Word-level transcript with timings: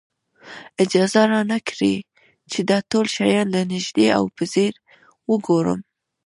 اجازه 0.83 1.21
را 1.31 1.41
نه 1.51 1.59
کړي 1.69 1.95
چې 2.51 2.59
دا 2.69 2.77
ټول 2.91 3.05
شیان 3.15 3.47
له 3.55 3.61
نږدې 3.71 4.07
او 4.17 4.23
په 4.35 4.43
ځیر 4.53 4.73
وګورم. 5.29 5.79